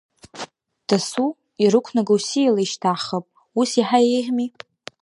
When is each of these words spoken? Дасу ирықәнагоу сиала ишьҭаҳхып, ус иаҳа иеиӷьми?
Дасу 0.87 1.27
ирықәнагоу 1.63 2.19
сиала 2.25 2.61
ишьҭаҳхып, 2.63 3.25
ус 3.59 3.71
иаҳа 3.79 3.99
иеиӷьми? 4.03 4.47